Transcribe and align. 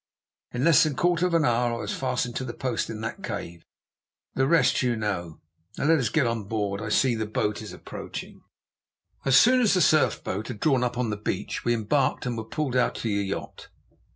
In 0.51 0.63
less 0.63 0.81
than 0.81 0.93
a 0.93 0.95
quarter 0.95 1.27
of 1.27 1.35
an 1.35 1.45
hour 1.45 1.71
I 1.71 1.77
was 1.77 1.93
fastened 1.95 2.35
to 2.37 2.43
the 2.43 2.55
post 2.55 2.89
in 2.89 3.01
that 3.01 3.23
cave. 3.23 3.67
The 4.33 4.47
rest 4.47 4.81
you 4.81 4.95
know. 4.95 5.41
Now 5.77 5.83
let 5.85 5.99
us 5.99 6.09
get 6.09 6.25
on 6.25 6.45
board; 6.45 6.81
I 6.81 6.89
see 6.89 7.13
the 7.13 7.27
boat 7.27 7.61
is 7.61 7.71
approaching." 7.71 8.41
As 9.25 9.37
soon 9.37 9.61
as 9.61 9.75
the 9.75 9.79
surf 9.81 10.23
boat 10.23 10.47
had 10.47 10.59
drawn 10.59 10.83
up 10.83 10.97
on 10.97 11.11
the 11.11 11.17
beach 11.17 11.63
we 11.63 11.75
embarked 11.75 12.25
and 12.25 12.35
were 12.35 12.43
pulled 12.43 12.75
out 12.75 12.95
to 12.95 13.03
the 13.03 13.09
yacht. 13.11 13.69